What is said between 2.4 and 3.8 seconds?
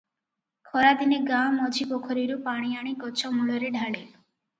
ପାଣି ଆଣି ଗଛ ମୂଳରେ